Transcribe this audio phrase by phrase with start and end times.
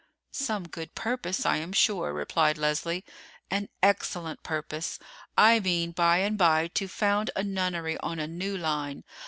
[0.31, 3.05] "Some good purpose, I am sure," replied Leslie.
[3.51, 4.97] "An excellent purpose.
[5.37, 9.03] I mean by and by to found a nunnery on a new line.